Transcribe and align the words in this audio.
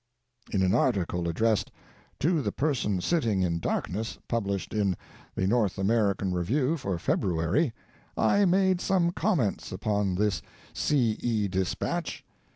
"In 0.51 0.63
an 0.63 0.73
article 0.73 1.27
addressed 1.29 1.69
"To 2.21 2.41
the 2.41 2.51
Person 2.51 3.01
Sitting 3.01 3.43
in 3.43 3.59
Darkness," 3.59 4.17
published 4.27 4.73
in 4.73 4.97
the 5.35 5.45
NORTH 5.45 5.77
AMERICAN 5.77 6.31
EEVIEW 6.31 6.77
for 6.79 6.97
February, 6.97 7.71
I 8.17 8.45
made 8.45 8.81
some 8.81 9.11
comments 9.11 9.71
upon 9.71 10.15
this 10.15 10.41
C. 10.73 11.19
E. 11.21 11.47
dispatch. 11.47 12.25